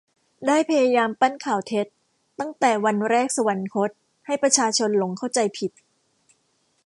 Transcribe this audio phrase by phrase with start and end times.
[0.47, 1.87] ได้พยายามปั้นข่าวเท็จ
[2.39, 3.89] ตั้งแต่วันแรกสวรรคต
[4.25, 5.71] ให้ประชาชนหลงเข้าใจผิด